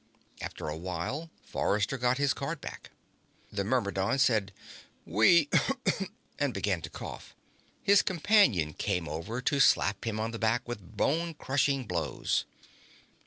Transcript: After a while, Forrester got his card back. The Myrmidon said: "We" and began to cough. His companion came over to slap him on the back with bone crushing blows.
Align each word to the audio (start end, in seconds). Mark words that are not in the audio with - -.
After 0.41 0.67
a 0.67 0.75
while, 0.75 1.29
Forrester 1.43 1.95
got 1.99 2.17
his 2.17 2.33
card 2.33 2.59
back. 2.59 2.89
The 3.51 3.63
Myrmidon 3.63 4.17
said: 4.17 4.51
"We" 5.05 5.47
and 6.39 6.55
began 6.55 6.81
to 6.81 6.89
cough. 6.89 7.35
His 7.83 8.01
companion 8.01 8.73
came 8.73 9.07
over 9.07 9.41
to 9.43 9.59
slap 9.59 10.05
him 10.07 10.19
on 10.19 10.31
the 10.31 10.39
back 10.39 10.67
with 10.67 10.97
bone 10.97 11.35
crushing 11.35 11.85
blows. 11.85 12.45